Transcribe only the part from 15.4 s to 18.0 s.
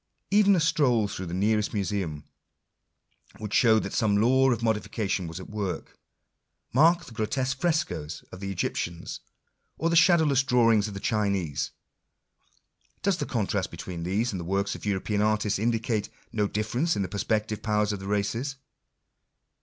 indicate no difference in the perceptive powers of